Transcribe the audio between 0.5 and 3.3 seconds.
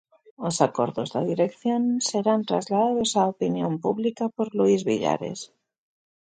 acordos da dirección serán trasladados á